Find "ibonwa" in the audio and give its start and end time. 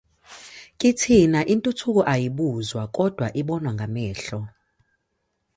3.41-3.71